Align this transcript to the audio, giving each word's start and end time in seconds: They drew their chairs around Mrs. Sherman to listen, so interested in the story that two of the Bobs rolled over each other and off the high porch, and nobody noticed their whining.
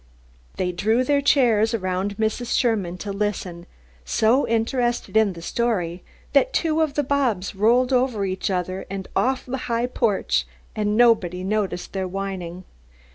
They 0.55 0.71
drew 0.71 1.03
their 1.03 1.21
chairs 1.21 1.75
around 1.75 2.17
Mrs. 2.17 2.57
Sherman 2.57 2.97
to 2.97 3.13
listen, 3.13 3.67
so 4.03 4.47
interested 4.47 5.15
in 5.15 5.33
the 5.33 5.43
story 5.43 6.03
that 6.33 6.53
two 6.53 6.81
of 6.81 6.95
the 6.95 7.03
Bobs 7.03 7.53
rolled 7.53 7.93
over 7.93 8.25
each 8.25 8.49
other 8.49 8.87
and 8.89 9.07
off 9.15 9.45
the 9.45 9.57
high 9.69 9.85
porch, 9.85 10.47
and 10.75 10.97
nobody 10.97 11.43
noticed 11.43 11.93
their 11.93 12.07
whining. 12.07 12.63